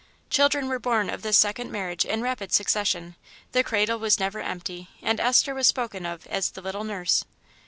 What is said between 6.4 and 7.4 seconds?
the little nurse.